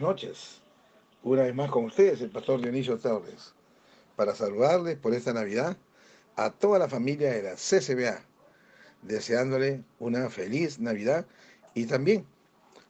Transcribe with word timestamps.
noches. 0.00 0.60
Una 1.22 1.42
vez 1.42 1.54
más 1.54 1.70
con 1.70 1.84
ustedes, 1.84 2.20
el 2.20 2.30
pastor 2.30 2.60
Dionisio 2.60 2.98
Torres, 2.98 3.54
para 4.16 4.34
saludarles 4.34 4.96
por 4.96 5.14
esta 5.14 5.32
Navidad 5.32 5.76
a 6.36 6.50
toda 6.50 6.78
la 6.78 6.88
familia 6.88 7.32
de 7.32 7.42
la 7.42 7.54
CCBA, 7.54 8.20
deseándole 9.02 9.82
una 9.98 10.30
feliz 10.30 10.78
Navidad 10.78 11.26
y 11.74 11.86
también, 11.86 12.24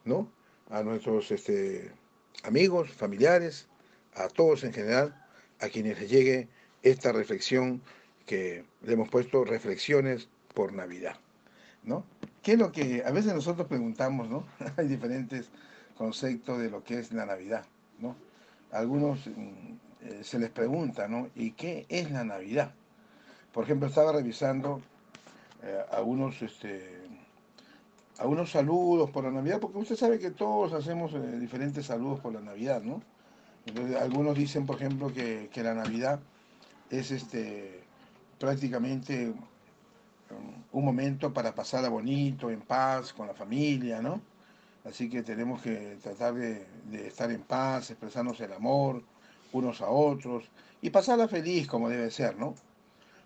¿no? 0.04 0.30
A 0.70 0.82
nuestros 0.82 1.30
este, 1.30 1.90
amigos, 2.44 2.90
familiares, 2.90 3.68
a 4.14 4.28
todos 4.28 4.64
en 4.64 4.72
general, 4.72 5.14
a 5.60 5.68
quienes 5.68 5.98
les 6.00 6.10
llegue 6.10 6.48
esta 6.82 7.12
reflexión 7.12 7.82
que 8.26 8.64
le 8.82 8.92
hemos 8.92 9.08
puesto 9.08 9.44
reflexiones 9.44 10.28
por 10.54 10.72
Navidad, 10.72 11.16
¿no? 11.82 12.04
¿Qué 12.42 12.52
es 12.52 12.58
lo 12.58 12.72
que 12.72 13.02
a 13.04 13.10
veces 13.10 13.34
nosotros 13.34 13.66
preguntamos, 13.66 14.28
¿no? 14.28 14.46
Hay 14.76 14.88
diferentes 14.88 15.50
conceptos 15.98 16.60
de 16.60 16.70
lo 16.70 16.84
que 16.84 17.00
es 17.00 17.12
la 17.12 17.26
Navidad, 17.26 17.66
¿no? 17.98 18.14
Algunos 18.70 19.26
mm, 19.26 19.72
eh, 20.02 20.20
se 20.22 20.38
les 20.38 20.50
pregunta, 20.50 21.08
¿no? 21.08 21.28
¿Y 21.34 21.50
qué 21.50 21.86
es 21.88 22.10
la 22.12 22.22
Navidad? 22.22 22.72
Por 23.52 23.64
ejemplo, 23.64 23.88
estaba 23.88 24.12
revisando 24.12 24.80
eh, 25.64 25.84
algunos, 25.90 26.40
este, 26.40 27.02
algunos 28.18 28.52
saludos 28.52 29.10
por 29.10 29.24
la 29.24 29.32
Navidad, 29.32 29.58
porque 29.58 29.78
usted 29.78 29.96
sabe 29.96 30.20
que 30.20 30.30
todos 30.30 30.72
hacemos 30.72 31.12
eh, 31.14 31.38
diferentes 31.40 31.86
saludos 31.86 32.20
por 32.20 32.32
la 32.32 32.40
Navidad, 32.40 32.80
¿no? 32.80 33.02
algunos 34.00 34.34
dicen, 34.34 34.64
por 34.64 34.76
ejemplo, 34.76 35.12
que, 35.12 35.50
que 35.52 35.62
la 35.62 35.74
Navidad 35.74 36.20
es 36.88 37.10
este, 37.10 37.82
prácticamente 38.38 39.34
un 40.72 40.84
momento 40.84 41.34
para 41.34 41.54
pasarla 41.54 41.90
bonito, 41.90 42.50
en 42.50 42.62
paz, 42.62 43.12
con 43.12 43.26
la 43.26 43.34
familia, 43.34 44.00
¿no? 44.00 44.22
Así 44.88 45.10
que 45.10 45.22
tenemos 45.22 45.60
que 45.60 45.98
tratar 46.02 46.34
de, 46.34 46.66
estar 47.06 47.30
en 47.30 47.42
paz, 47.42 47.90
expresarnos 47.90 48.40
el 48.40 48.52
amor 48.52 49.02
unos 49.52 49.80
a 49.82 49.88
otros 49.88 50.44
y 50.80 50.90
pasarla 50.90 51.28
feliz 51.28 51.66
como 51.66 51.88
debe 51.88 52.10
ser, 52.10 52.38
¿no? 52.38 52.54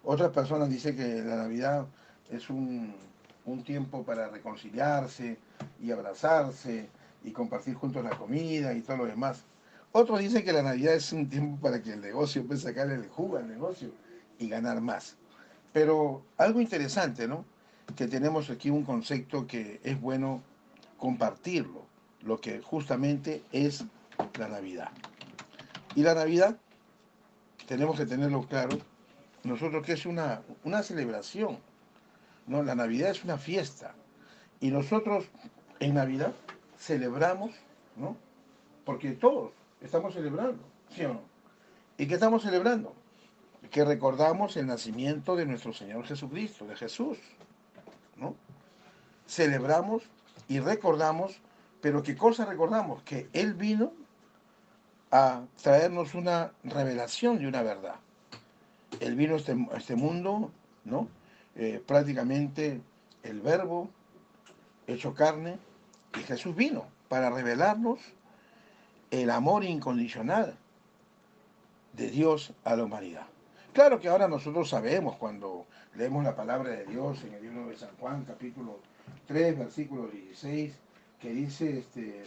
Otras 0.05 0.31
personas 0.31 0.69
dicen 0.69 0.97
que 0.97 1.23
la 1.23 1.37
Navidad 1.37 1.87
es 2.31 2.51
un, 2.51 2.95
un 3.45 3.63
tiempo 3.63 4.03
para 4.03 4.29
reconciliarse 4.29 5.39
y 5.81 5.93
abrazarse 5.93 6.89
y 7.23 7.31
compartir 7.31 7.75
juntos 7.75 8.03
la 8.03 8.11
comida 8.11 8.75
y 8.75 8.81
todo 8.81 8.99
lo 8.99 9.07
demás. 9.07 9.45
Otros 9.93 10.19
dicen 10.19 10.45
que 10.45 10.53
la 10.53 10.63
Navidad 10.63 10.95
es 10.95 11.13
un 11.13 11.29
tiempo 11.29 11.61
para 11.61 11.81
que 11.81 11.93
el 11.93 12.01
negocio 12.01 12.45
pueda 12.45 12.61
sacarle 12.61 12.95
el 12.95 13.09
jugo 13.09 13.37
al 13.37 13.47
negocio 13.47 13.91
y 14.39 14.49
ganar 14.49 14.81
más. 14.81 15.17
Pero 15.73 16.23
algo 16.39 16.61
interesante, 16.61 17.29
¿no? 17.29 17.45
Que 17.95 18.09
tenemos 18.09 18.51
aquí 18.51 18.71
un 18.71 18.85
concepto 18.85 19.47
que 19.47 19.81
es 19.85 20.01
bueno 20.01 20.43
compartirlo, 21.03 21.85
lo 22.21 22.41
que 22.41 22.61
justamente 22.61 23.43
es 23.51 23.85
la 24.39 24.47
Navidad. 24.47 24.93
Y 25.97 26.03
la 26.03 26.15
Navidad, 26.15 26.57
tenemos 27.67 27.99
que 27.99 28.07
tenerlo 28.07 28.47
claro, 28.47 28.79
nosotros 29.43 29.85
que 29.85 29.95
es 29.95 30.07
una, 30.07 30.43
una 30.63 30.85
celebración, 30.85 31.59
¿no? 32.47 32.63
La 32.63 32.77
Navidad 32.77 33.11
es 33.11 33.25
una 33.25 33.37
fiesta. 33.37 33.97
Y 34.61 34.71
nosotros 34.71 35.25
en 35.81 35.95
Navidad 35.95 36.35
celebramos, 36.79 37.51
¿no? 37.97 38.17
Porque 38.85 39.11
todos 39.11 39.51
estamos 39.81 40.15
celebrando, 40.15 40.63
¿sí 40.89 41.05
o 41.05 41.15
no? 41.15 41.23
¿Y 41.99 42.07
qué 42.07 42.15
estamos 42.15 42.45
celebrando? 42.45 42.95
que 43.73 43.85
recordamos 43.85 44.57
el 44.57 44.67
nacimiento 44.69 45.35
de 45.35 45.47
nuestro 45.47 45.73
Señor 45.73 46.05
Jesucristo, 46.05 46.65
de 46.67 46.77
Jesús. 46.77 47.19
¿no? 48.17 48.37
Celebramos 49.27 50.03
y 50.49 50.61
recordamos, 50.61 51.41
pero 51.81 52.03
¿qué 52.03 52.17
cosa 52.17 52.45
recordamos? 52.45 53.03
Que 53.03 53.29
Él 53.33 53.55
vino 53.55 53.93
a 55.11 55.43
traernos 55.63 56.15
una 56.15 56.53
revelación 56.65 57.39
de 57.39 57.47
una 57.47 57.63
verdad. 57.63 57.97
Él 59.01 59.15
vino 59.15 59.35
a 59.35 59.37
este, 59.39 59.57
este 59.77 59.97
mundo, 59.97 60.51
¿no? 60.85 61.09
Eh, 61.55 61.83
prácticamente 61.87 62.81
el 63.23 63.41
verbo 63.41 63.91
hecho 64.87 65.15
carne, 65.15 65.59
y 66.19 66.23
Jesús 66.23 66.55
vino 66.55 66.87
para 67.09 67.31
revelarnos 67.31 68.01
el 69.11 69.31
amor 69.31 69.65
incondicional 69.65 70.57
de 71.93 72.11
Dios 72.11 72.53
a 72.65 72.77
la 72.77 72.85
humanidad. 72.85 73.27
Claro 73.73 74.01
que 74.01 74.09
ahora 74.09 74.29
nosotros 74.29 74.69
sabemos 74.69 75.17
cuando 75.17 75.67
leemos 75.97 76.25
la 76.25 76.35
palabra 76.35 76.71
de 76.71 76.85
Dios 76.87 77.23
en 77.25 77.35
el 77.35 77.43
libro 77.43 77.69
de 77.69 77.77
San 77.77 77.91
Juan, 77.99 78.25
capítulo 78.25 78.79
3, 79.27 79.59
versículo 79.59 80.09
16, 80.09 80.73
que 81.21 81.31
dice, 81.31 81.79
este, 81.79 82.25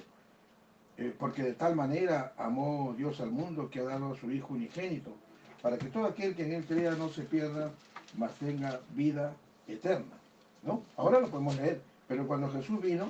eh, 0.97 1.13
porque 1.17 1.43
de 1.43 1.53
tal 1.53 1.75
manera 1.75 2.33
amó 2.37 2.93
Dios 2.97 3.19
al 3.21 3.31
mundo 3.31 3.69
que 3.69 3.79
ha 3.79 3.83
dado 3.83 4.13
a 4.13 4.15
su 4.15 4.31
Hijo 4.31 4.53
unigénito, 4.53 5.15
para 5.61 5.77
que 5.77 5.87
todo 5.87 6.05
aquel 6.05 6.35
que 6.35 6.45
en 6.45 6.53
él 6.53 6.65
crea 6.65 6.91
no 6.91 7.09
se 7.09 7.23
pierda, 7.23 7.71
mas 8.17 8.33
tenga 8.35 8.79
vida 8.93 9.33
eterna. 9.67 10.15
¿no? 10.63 10.83
Ahora 10.95 11.19
lo 11.19 11.29
podemos 11.29 11.55
leer, 11.57 11.81
pero 12.07 12.27
cuando 12.27 12.51
Jesús 12.51 12.79
vino, 12.81 13.09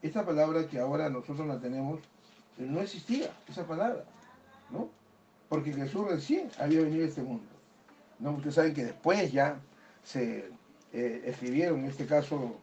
esta 0.00 0.24
palabra 0.24 0.66
que 0.66 0.78
ahora 0.78 1.10
nosotros 1.10 1.46
la 1.46 1.60
tenemos, 1.60 2.00
eh, 2.58 2.66
no 2.66 2.80
existía, 2.80 3.30
esa 3.48 3.66
palabra, 3.66 4.04
¿no? 4.70 4.88
Porque 5.48 5.72
Jesús 5.72 6.08
recién 6.08 6.48
había 6.58 6.80
venido 6.80 7.04
a 7.04 7.08
este 7.08 7.22
mundo. 7.22 7.44
¿no? 8.18 8.32
Ustedes 8.32 8.54
saben 8.54 8.74
que 8.74 8.84
después 8.84 9.30
ya 9.30 9.60
se 10.02 10.50
eh, 10.92 11.22
escribieron, 11.26 11.80
en 11.80 11.86
este 11.86 12.06
caso, 12.06 12.56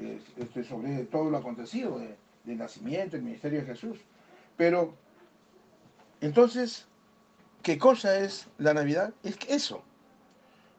eh, 0.00 0.20
este, 0.36 0.64
sobre 0.64 1.04
todo 1.04 1.30
lo 1.30 1.38
acontecido 1.38 1.98
del 2.44 2.58
nacimiento, 2.58 3.16
el 3.16 3.22
ministerio 3.22 3.60
de 3.60 3.66
Jesús. 3.66 3.98
Pero, 4.56 4.94
entonces, 6.20 6.86
¿qué 7.62 7.78
cosa 7.78 8.18
es 8.18 8.48
la 8.58 8.74
Navidad? 8.74 9.14
Es 9.22 9.36
que 9.36 9.54
eso. 9.54 9.82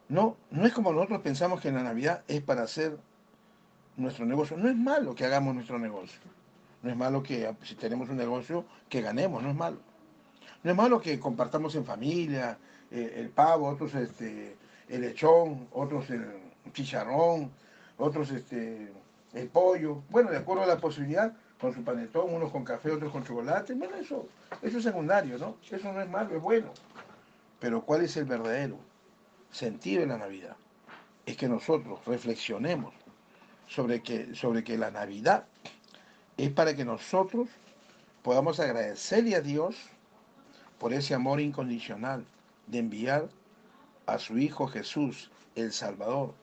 No, 0.09 0.35
no 0.49 0.65
es 0.65 0.73
como 0.73 0.91
nosotros 0.91 1.21
pensamos 1.21 1.61
que 1.61 1.71
la 1.71 1.83
Navidad 1.83 2.23
es 2.27 2.41
para 2.41 2.63
hacer 2.63 2.97
nuestro 3.95 4.25
negocio. 4.25 4.57
No 4.57 4.69
es 4.69 4.75
malo 4.75 5.15
que 5.15 5.25
hagamos 5.25 5.55
nuestro 5.55 5.79
negocio. 5.79 6.19
No 6.83 6.89
es 6.89 6.97
malo 6.97 7.23
que 7.23 7.53
si 7.63 7.75
tenemos 7.75 8.09
un 8.09 8.17
negocio 8.17 8.65
que 8.89 9.01
ganemos, 9.01 9.41
no 9.41 9.49
es 9.49 9.55
malo. 9.55 9.77
No 10.63 10.71
es 10.71 10.77
malo 10.77 10.99
que 10.99 11.19
compartamos 11.19 11.75
en 11.75 11.85
familia, 11.85 12.57
eh, 12.91 13.13
el 13.17 13.29
pavo, 13.29 13.67
otros 13.67 13.93
este, 13.95 14.55
el 14.87 15.01
lechón, 15.01 15.67
otros 15.71 16.09
el 16.09 16.25
chicharrón, 16.73 17.51
otros 17.97 18.31
este, 18.31 18.91
el 19.33 19.47
pollo. 19.47 20.03
Bueno, 20.09 20.31
de 20.31 20.37
acuerdo 20.37 20.63
a 20.63 20.67
la 20.67 20.77
posibilidad, 20.77 21.33
con 21.61 21.73
su 21.73 21.83
panetón, 21.83 22.33
unos 22.33 22.51
con 22.51 22.65
café, 22.65 22.91
otros 22.91 23.11
con 23.11 23.23
chocolate. 23.23 23.75
Bueno, 23.75 23.95
eso, 23.95 24.27
eso 24.63 24.79
es 24.79 24.83
secundario, 24.83 25.37
¿no? 25.37 25.57
Eso 25.69 25.93
no 25.93 26.01
es 26.01 26.09
malo, 26.09 26.35
es 26.35 26.41
bueno. 26.41 26.73
Pero 27.59 27.83
¿cuál 27.83 28.01
es 28.01 28.17
el 28.17 28.25
verdadero 28.25 28.77
sentido 29.51 30.01
de 30.01 30.07
la 30.07 30.17
Navidad? 30.17 30.57
Es 31.25 31.37
que 31.37 31.47
nosotros 31.47 32.03
reflexionemos 32.05 32.93
sobre 33.67 34.01
que, 34.01 34.33
sobre 34.33 34.63
que 34.63 34.77
la 34.77 34.89
Navidad 34.89 35.45
es 36.35 36.49
para 36.49 36.75
que 36.75 36.83
nosotros 36.83 37.47
podamos 38.23 38.59
agradecerle 38.59 39.35
a 39.35 39.41
Dios 39.41 39.75
por 40.79 40.93
ese 40.93 41.13
amor 41.13 41.39
incondicional 41.39 42.25
de 42.65 42.79
enviar 42.79 43.29
a 44.05 44.17
su 44.19 44.37
Hijo 44.37 44.67
Jesús, 44.67 45.31
el 45.55 45.71
Salvador 45.71 46.33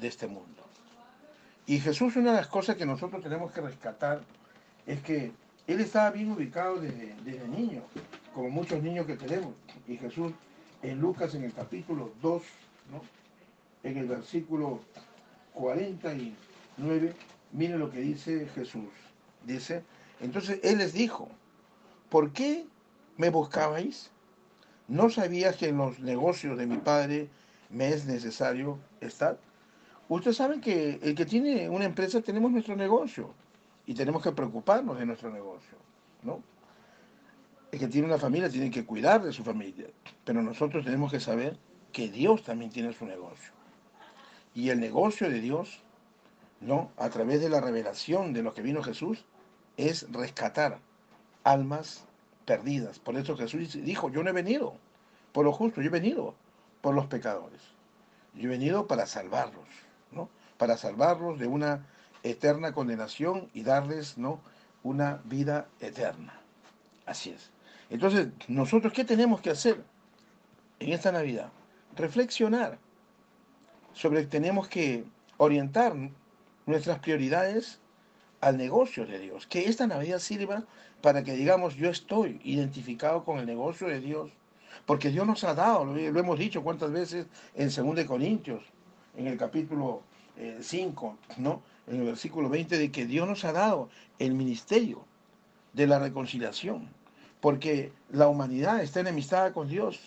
de 0.00 0.08
este 0.08 0.26
mundo. 0.26 0.62
Y 1.66 1.80
Jesús, 1.80 2.16
una 2.16 2.32
de 2.32 2.38
las 2.38 2.48
cosas 2.48 2.76
que 2.76 2.84
nosotros 2.84 3.22
tenemos 3.22 3.52
que 3.52 3.60
rescatar 3.60 4.22
es 4.86 5.00
que 5.00 5.32
Él 5.66 5.80
estaba 5.80 6.10
bien 6.10 6.30
ubicado 6.30 6.76
desde, 6.76 7.48
niño, 7.48 7.82
como 8.34 8.50
muchos 8.50 8.82
niños 8.82 9.06
que 9.06 9.16
tenemos. 9.16 9.54
Y 9.88 9.96
Jesús, 9.96 10.32
en 10.82 11.00
Lucas, 11.00 11.34
en 11.34 11.44
el 11.44 11.52
capítulo 11.54 12.12
2, 12.20 12.42
en 13.84 13.96
el 13.96 14.06
versículo 14.06 14.80
49, 15.54 17.14
miren 17.52 17.78
lo 17.78 17.90
que 17.90 18.00
dice 18.00 18.46
Jesús. 18.54 18.90
Dice, 19.44 19.82
entonces 20.20 20.60
Él 20.62 20.78
les 20.78 20.92
dijo, 20.92 21.28
¿por 22.10 22.32
qué 22.32 22.66
me 23.16 23.30
buscabais? 23.30 24.10
¿No 24.88 25.08
sabías 25.08 25.56
que 25.56 25.68
en 25.68 25.78
los 25.78 25.98
negocios 26.00 26.58
de 26.58 26.66
mi 26.66 26.76
padre 26.76 27.28
me 27.70 27.88
es 27.88 28.04
necesario 28.04 28.78
estar? 29.00 29.38
Ustedes 30.08 30.36
saben 30.36 30.60
que 30.60 30.98
el 31.02 31.14
que 31.14 31.24
tiene 31.24 31.68
una 31.70 31.86
empresa 31.86 32.20
tenemos 32.20 32.50
nuestro 32.52 32.76
negocio 32.76 33.32
y 33.86 33.94
tenemos 33.94 34.22
que 34.22 34.32
preocuparnos 34.32 34.98
de 34.98 35.06
nuestro 35.06 35.30
negocio, 35.30 35.78
¿no? 36.22 36.42
El 37.72 37.78
que 37.78 37.88
tiene 37.88 38.06
una 38.06 38.18
familia 38.18 38.50
tiene 38.50 38.70
que 38.70 38.84
cuidar 38.84 39.22
de 39.22 39.32
su 39.32 39.42
familia, 39.42 39.86
pero 40.24 40.42
nosotros 40.42 40.84
tenemos 40.84 41.10
que 41.10 41.20
saber 41.20 41.56
que 41.90 42.10
Dios 42.10 42.42
también 42.42 42.70
tiene 42.70 42.92
su 42.92 43.06
negocio. 43.06 43.52
Y 44.54 44.68
el 44.68 44.80
negocio 44.80 45.30
de 45.30 45.40
Dios, 45.40 45.80
¿no? 46.60 46.90
A 46.98 47.08
través 47.08 47.40
de 47.40 47.48
la 47.48 47.60
revelación 47.60 48.34
de 48.34 48.42
lo 48.42 48.52
que 48.52 48.62
vino 48.62 48.82
Jesús, 48.82 49.24
es 49.76 50.10
rescatar 50.12 50.78
almas 51.42 52.04
perdidas. 52.44 52.98
Por 52.98 53.16
eso 53.16 53.36
Jesús 53.36 53.72
dijo, 53.84 54.10
yo 54.10 54.22
no 54.22 54.30
he 54.30 54.32
venido 54.32 54.76
por 55.34 55.44
lo 55.44 55.52
justo, 55.52 55.82
yo 55.82 55.88
he 55.88 55.90
venido 55.90 56.36
por 56.80 56.94
los 56.94 57.06
pecadores. 57.06 57.60
Yo 58.34 58.44
he 58.44 58.52
venido 58.52 58.86
para 58.86 59.04
salvarlos, 59.04 59.66
¿no? 60.12 60.30
Para 60.58 60.76
salvarlos 60.76 61.40
de 61.40 61.48
una 61.48 61.84
eterna 62.22 62.72
condenación 62.72 63.50
y 63.52 63.64
darles, 63.64 64.16
¿no? 64.16 64.40
Una 64.84 65.20
vida 65.24 65.66
eterna. 65.80 66.38
Así 67.04 67.30
es. 67.30 67.50
Entonces, 67.90 68.28
nosotros, 68.46 68.92
¿qué 68.92 69.04
tenemos 69.04 69.40
que 69.40 69.50
hacer 69.50 69.82
en 70.78 70.92
esta 70.92 71.10
Navidad? 71.10 71.50
Reflexionar 71.96 72.78
sobre 73.92 74.26
tenemos 74.26 74.68
que 74.68 75.04
orientar 75.36 75.94
nuestras 76.64 77.00
prioridades 77.00 77.80
al 78.44 78.58
negocio 78.58 79.06
de 79.06 79.18
Dios. 79.18 79.46
Que 79.46 79.68
esta 79.68 79.86
Navidad 79.86 80.18
sirva 80.18 80.64
para 81.00 81.24
que 81.24 81.32
digamos, 81.32 81.76
yo 81.76 81.88
estoy 81.88 82.40
identificado 82.44 83.24
con 83.24 83.38
el 83.38 83.46
negocio 83.46 83.88
de 83.88 84.00
Dios. 84.00 84.30
Porque 84.84 85.10
Dios 85.10 85.26
nos 85.26 85.44
ha 85.44 85.54
dado, 85.54 85.84
lo, 85.84 85.96
hemos 85.96 86.38
dicho 86.38 86.62
cuántas 86.62 86.92
veces 86.92 87.26
en 87.54 87.70
2 87.94 88.04
Corintios, 88.04 88.62
en 89.16 89.28
el 89.28 89.38
capítulo 89.38 90.02
5, 90.60 91.18
eh, 91.30 91.34
¿no? 91.38 91.62
en 91.86 92.00
el 92.00 92.04
versículo 92.04 92.50
20, 92.50 92.76
de 92.76 92.90
que 92.90 93.06
Dios 93.06 93.26
nos 93.26 93.44
ha 93.44 93.52
dado 93.52 93.88
el 94.18 94.34
ministerio 94.34 95.06
de 95.72 95.86
la 95.86 95.98
reconciliación. 95.98 96.88
Porque 97.40 97.92
la 98.10 98.28
humanidad 98.28 98.82
está 98.82 99.00
enemistada 99.00 99.52
con 99.52 99.68
Dios, 99.68 100.00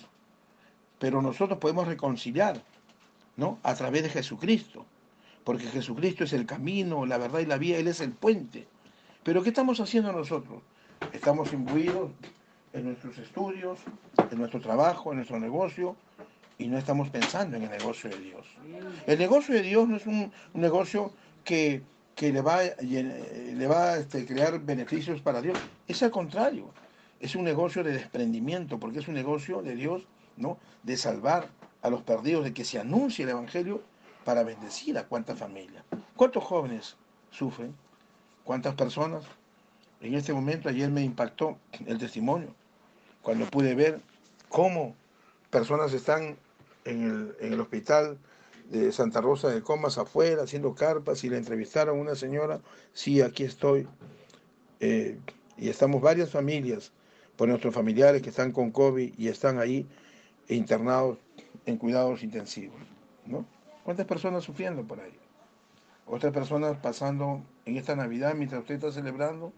pero 1.00 1.22
nosotros 1.24 1.57
podemos 1.57 1.88
reconciliar 1.88 2.62
¿no? 3.36 3.57
a 3.63 3.74
través 3.74 4.04
de 4.04 4.10
Jesucristo 4.10 4.86
porque 5.47 5.67
Jesucristo 5.67 6.25
es 6.25 6.33
el 6.33 6.45
camino, 6.45 7.05
la 7.05 7.17
verdad 7.17 7.39
y 7.39 7.45
la 7.45 7.57
vida, 7.57 7.77
Él 7.77 7.88
es 7.88 8.01
el 8.01 8.11
puente. 8.11 8.67
Pero 9.23 9.41
¿qué 9.44 9.47
estamos 9.47 9.79
haciendo 9.79 10.11
nosotros? 10.11 10.61
Estamos 11.13 11.53
imbuidos 11.53 12.11
en 12.73 12.83
nuestros 12.83 13.17
estudios, 13.17 13.79
en 14.29 14.39
nuestro 14.39 14.59
trabajo, 14.59 15.11
en 15.11 15.19
nuestro 15.19 15.39
negocio, 15.39 15.95
y 16.57 16.67
no 16.67 16.77
estamos 16.77 17.09
pensando 17.11 17.55
en 17.55 17.63
el 17.63 17.69
negocio 17.69 18.09
de 18.09 18.19
Dios. 18.19 18.45
El 19.05 19.17
negocio 19.19 19.55
de 19.55 19.61
Dios 19.61 19.88
no 19.88 19.95
es 19.95 20.05
un, 20.05 20.33
negocio 20.53 21.13
que, 21.45 21.81
le 22.19 22.41
va, 22.41 22.63
le 22.81 23.67
va 23.67 23.94
a 23.94 23.99
este, 23.99 24.25
crear 24.25 24.59
beneficios 24.59 25.21
para 25.21 25.41
Dios. 25.41 25.57
Es 25.88 26.03
al 26.03 26.11
contrario, 26.11 26.73
es 27.21 27.38
un 27.38 27.45
negocio 27.45 27.85
de 27.85 27.94
desprendimiento, 27.94 28.81
porque 28.81 28.99
es 28.99 29.07
un 29.07 29.13
negocio 29.13 29.61
de 29.61 29.75
Dios, 29.75 30.07
¿no? 30.35 30.57
De 30.83 30.97
salvar 30.97 31.47
a 31.83 31.89
los 31.89 32.01
perdidos, 32.01 32.44
de 32.44 32.53
que 32.53 32.65
se 32.65 32.79
anuncie 32.79 33.23
el 33.23 33.29
Evangelio 33.29 33.81
para 34.27 34.44
bendecir 34.44 34.97
a 34.97 35.07
cuántas 35.07 35.39
familias. 35.39 35.85
¿Cuántos 36.18 36.44
jóvenes 36.44 36.97
sufren? 37.31 37.74
¿Cuántas 38.44 38.75
personas? 38.75 39.24
En 40.01 40.15
este 40.15 40.33
momento 40.33 40.68
ayer 40.68 40.89
me 40.89 41.01
impactó 41.01 41.57
el 41.85 41.97
testimonio, 41.97 42.53
cuando 43.21 43.45
pude 43.45 43.74
ver 43.74 44.01
cómo 44.50 44.97
personas 45.50 45.94
están 45.94 46.35
en 46.83 47.33
el, 47.39 47.57
hospital 47.62 48.18
de 48.69 48.91
Santa 48.91 49.21
Rosa 49.21 49.47
de 49.47 49.62
Comas 49.62 49.97
afuera 49.97 50.44
haciendo 50.44 50.75
carpas 50.75 51.23
y 51.23 51.30
le 51.30 51.38
entrevistaron 51.38 51.97
a 51.97 52.01
una 52.01 52.15
señora, 52.15 52.59
sí, 52.91 53.21
aquí 53.21 53.45
estoy. 53.45 53.88
Eh, 54.81 55.18
y 55.57 55.69
estamos 55.69 56.01
varias 56.01 56.31
familias, 56.31 56.91
por 57.38 57.47
nuestros 57.47 57.73
familiares 57.73 58.21
que 58.21 58.30
están 58.31 58.51
con 58.51 58.71
COVID 58.71 59.13
y 59.18 59.30
están 59.30 59.57
ahí 59.57 59.88
internados 60.50 61.18
en 61.65 61.77
cuidados 61.77 62.23
intensivos. 62.23 62.81
¿no? 63.25 63.45
¿Cuántas 63.88 64.06
personas 64.06 64.44
sufriendo 64.44 64.84
por 64.84 65.00
ahí? 65.00 65.18
Otras 66.06 66.34
personas 66.34 66.75
pasando 66.75 67.42
en 67.63 67.78
esta 67.78 67.95
Navidad 67.95 68.34
mientras 68.36 68.60
usted 68.60 68.75
está 68.75 68.92
celebrando, 68.92 69.54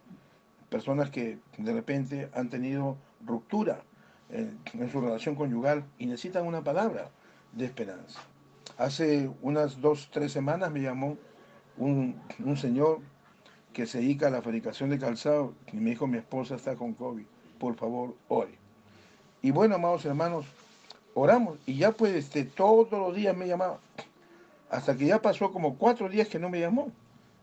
personas 0.70 1.10
que 1.10 1.40
de 1.58 1.74
repente 1.74 2.30
han 2.36 2.48
tenido 2.48 2.96
ruptura 3.26 3.81
en, 4.30 4.60
su 4.92 5.02
relación 5.02 5.34
conyugal 5.34 5.84
y 5.98 6.06
necesitan 6.06 6.46
una 6.46 6.64
palabra 6.64 7.10
de 7.54 7.66
esperanza. 7.66 8.20
Hace 8.78 9.31
unas 9.42 9.81
dos, 9.81 10.10
tres 10.12 10.32
semanas 10.32 10.70
me 10.70 10.84
llamó 10.84 11.18
un, 11.75 12.22
un 12.46 12.56
señor 12.56 13.00
que 13.74 13.88
se 13.88 13.98
dedica 13.98 14.28
a 14.28 14.30
la 14.30 14.44
fabricación 14.44 14.92
de 14.92 15.00
calzado 15.00 15.56
y 15.74 15.78
me 15.78 15.90
dijo, 15.90 16.06
mi 16.06 16.20
esposa 16.20 16.54
está 16.54 16.75
con 16.75 16.94
COVID, 16.94 17.25
por 17.58 17.75
favor, 17.78 18.14
ore. 18.28 18.60
Y 19.42 19.50
bueno, 19.50 19.74
amados 19.74 20.06
hermanos, 20.06 20.46
oramos 21.16 21.58
y 21.66 21.78
ya 21.78 21.94
pues 21.94 22.14
este, 22.14 22.44
todos 22.44 22.92
los 22.92 23.16
días 23.16 23.36
me 23.36 23.48
llamaba 23.48 23.80
hasta 24.69 24.95
que 24.95 25.06
ya 25.06 25.21
pasó 25.21 25.51
como 25.51 25.77
cuatro 25.77 26.10
días 26.10 26.27
que 26.27 26.39
no 26.39 26.50
me 26.50 26.60
llamó. 26.60 26.92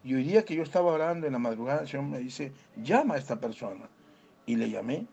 Y 0.05 0.15
hoy 0.15 0.23
día 0.23 0.45
que 0.45 0.55
yo 0.55 0.63
estaba 0.63 0.93
orando 0.93 1.27
en 1.27 1.33
la 1.33 1.39
madrugada, 1.39 1.81
el 1.81 1.89
Señor 1.89 2.07
me 2.07 2.21
dice, 2.21 2.53
llama 2.77 3.17
a 3.17 3.19
esta 3.19 3.41
persona. 3.41 3.89
Y 4.47 4.55
le 4.55 4.71
llamé 4.71 5.07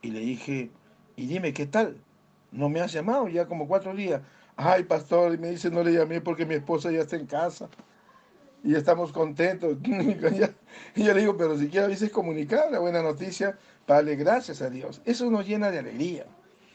y 0.00 0.10
le 0.12 0.20
dije, 0.20 0.70
y 1.16 1.26
dime, 1.26 1.52
¿qué 1.52 1.66
tal? 1.66 1.96
No 2.52 2.68
me 2.68 2.80
has 2.80 2.92
llamado 2.92 3.26
ya 3.28 3.46
como 3.46 3.66
cuatro 3.66 3.94
días. 3.94 4.22
Ay, 4.56 4.84
pastor, 4.84 5.34
y 5.34 5.38
me 5.38 5.50
dice, 5.50 5.70
no 5.70 5.82
le 5.82 5.92
llamé 5.92 6.20
porque 6.20 6.46
mi 6.46 6.54
esposa 6.54 6.92
ya 6.92 7.00
está 7.00 7.16
en 7.16 7.26
casa. 7.26 7.68
Y 8.62 8.76
estamos 8.76 9.10
contentos. 9.12 9.76
y 10.94 11.04
yo 11.04 11.14
le 11.14 11.20
digo, 11.20 11.36
pero 11.36 11.56
si 11.56 11.64
siquiera 11.64 11.88
dices 11.88 12.10
comunicar 12.10 12.70
la 12.70 12.78
buena 12.78 13.02
noticia 13.02 13.58
para 13.86 13.98
darle 13.98 14.14
gracias 14.16 14.62
a 14.62 14.70
Dios. 14.70 15.02
Eso 15.04 15.28
nos 15.30 15.46
llena 15.46 15.72
de 15.72 15.80
alegría. 15.80 16.26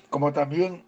Como 0.09 0.33
también, 0.33 0.83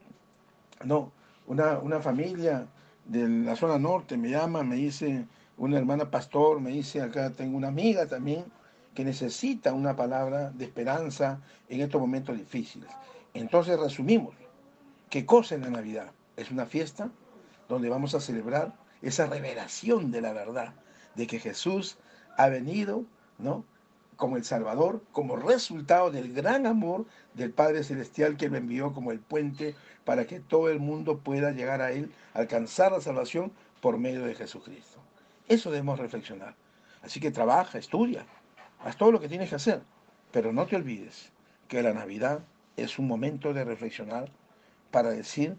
no, 0.83 1.13
una, 1.47 1.79
una 1.79 2.01
familia 2.01 2.67
de 3.05 3.27
la 3.27 3.55
zona 3.55 3.77
norte 3.77 4.17
me 4.17 4.29
llama, 4.29 4.63
me 4.63 4.75
dice 4.75 5.25
una 5.57 5.77
hermana 5.77 6.09
pastor, 6.09 6.59
me 6.59 6.71
dice 6.71 7.01
acá 7.01 7.29
tengo 7.31 7.57
una 7.57 7.67
amiga 7.69 8.07
también 8.07 8.45
que 8.93 9.05
necesita 9.05 9.73
una 9.73 9.95
palabra 9.95 10.51
de 10.51 10.65
esperanza 10.65 11.39
en 11.69 11.81
estos 11.81 11.99
momentos 11.99 12.37
difíciles. 12.37 12.89
Entonces 13.33 13.79
resumimos, 13.79 14.33
¿qué 15.09 15.25
cosa 15.25 15.55
es 15.55 15.61
la 15.61 15.69
Navidad? 15.69 16.11
Es 16.37 16.51
una 16.51 16.65
fiesta 16.65 17.09
donde 17.67 17.89
vamos 17.89 18.15
a 18.15 18.19
celebrar 18.19 18.73
esa 19.01 19.27
revelación 19.27 20.11
de 20.11 20.21
la 20.21 20.33
verdad, 20.33 20.73
de 21.15 21.27
que 21.27 21.39
Jesús 21.39 21.97
ha 22.37 22.47
venido, 22.47 23.03
¿no? 23.37 23.65
Como 24.15 24.37
el 24.37 24.43
Salvador, 24.43 25.01
como 25.11 25.35
resultado 25.35 26.11
del 26.11 26.33
gran 26.33 26.65
amor 26.65 27.05
del 27.33 27.51
Padre 27.51 27.83
Celestial 27.83 28.37
que 28.37 28.49
lo 28.49 28.57
envió 28.57 28.93
como 28.93 29.11
el 29.11 29.19
puente 29.19 29.75
para 30.03 30.25
que 30.25 30.39
todo 30.39 30.69
el 30.69 30.79
mundo 30.79 31.19
pueda 31.19 31.51
llegar 31.51 31.81
a 31.81 31.91
Él, 31.91 32.11
alcanzar 32.33 32.91
la 32.91 33.01
salvación 33.01 33.51
por 33.81 33.97
medio 33.97 34.25
de 34.25 34.35
Jesucristo. 34.35 34.99
Eso 35.47 35.71
debemos 35.71 35.99
reflexionar. 35.99 36.55
Así 37.03 37.19
que 37.19 37.31
trabaja, 37.31 37.77
estudia, 37.77 38.25
haz 38.83 38.97
todo 38.97 39.11
lo 39.11 39.19
que 39.19 39.29
tienes 39.29 39.49
que 39.49 39.55
hacer, 39.55 39.81
pero 40.31 40.51
no 40.51 40.65
te 40.65 40.75
olvides 40.75 41.31
que 41.67 41.83
la 41.83 41.93
Navidad 41.93 42.39
es 42.77 42.99
un 42.99 43.07
momento 43.07 43.53
de 43.53 43.63
reflexionar 43.63 44.31
para 44.91 45.11
decir, 45.11 45.57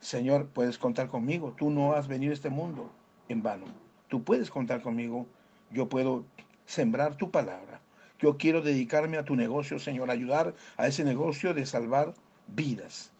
Señor, 0.00 0.48
puedes 0.48 0.78
contar 0.78 1.08
conmigo, 1.08 1.54
tú 1.56 1.70
no 1.70 1.94
has 1.94 2.06
venido 2.06 2.32
a 2.32 2.34
este 2.34 2.50
mundo 2.50 2.90
en 3.28 3.42
vano, 3.42 3.66
tú 4.08 4.22
puedes 4.22 4.50
contar 4.50 4.82
conmigo, 4.82 5.26
yo 5.70 5.88
puedo 5.88 6.24
sembrar 6.66 7.16
tu 7.16 7.30
palabra 7.30 7.80
yo 8.18 8.36
quiero 8.36 8.62
dedicarme 8.62 9.18
a 9.18 9.24
tu 9.24 9.36
negocio, 9.36 9.78
Señor, 9.78 10.10
ayudar 10.10 10.54
a 10.76 10.86
ese 10.86 11.04
negocio 11.04 11.54
de 11.54 11.66
salvar 11.66 12.14
vidas. 12.46 13.10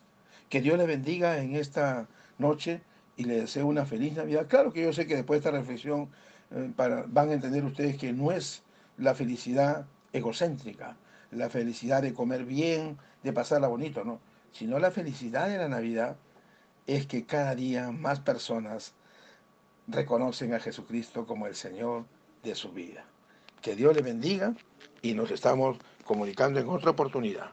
Que 0.48 0.60
Dios 0.60 0.78
le 0.78 0.86
bendiga 0.86 1.38
en 1.38 1.56
esta 1.56 2.08
noche 2.38 2.80
y 3.16 3.24
le 3.24 3.40
deseo 3.40 3.66
una 3.66 3.86
feliz 3.86 4.14
Navidad. 4.14 4.46
Claro 4.48 4.72
que 4.72 4.82
yo 4.82 4.92
sé 4.92 5.06
que 5.06 5.16
después 5.16 5.42
de 5.42 5.48
esta 5.48 5.58
reflexión 5.58 6.10
eh, 6.50 6.72
van 6.74 7.28
a 7.28 7.32
entender 7.32 7.64
ustedes 7.64 7.96
que 7.96 8.12
no 8.12 8.32
es 8.32 8.62
la 8.96 9.14
felicidad 9.14 9.86
egocéntrica, 10.12 10.96
la 11.30 11.50
felicidad 11.50 12.02
de 12.02 12.14
comer 12.14 12.44
bien, 12.44 12.98
de 13.22 13.32
pasarla 13.32 13.66
bonito, 13.66 14.04
no, 14.04 14.20
sino 14.52 14.78
la 14.78 14.90
felicidad 14.90 15.48
de 15.48 15.58
la 15.58 15.68
Navidad 15.68 16.16
es 16.86 17.06
que 17.06 17.24
cada 17.24 17.54
día 17.54 17.90
más 17.90 18.20
personas 18.20 18.94
reconocen 19.88 20.54
a 20.54 20.60
Jesucristo 20.60 21.26
como 21.26 21.46
el 21.46 21.54
Señor 21.54 22.04
de 22.42 22.54
su 22.54 22.72
vida. 22.72 23.04
Que 23.64 23.74
Dios 23.74 23.96
le 23.96 24.02
bendiga 24.02 24.54
y 25.00 25.14
nos 25.14 25.30
estamos 25.30 25.78
comunicando 26.04 26.60
en 26.60 26.68
otra 26.68 26.90
oportunidad. 26.90 27.48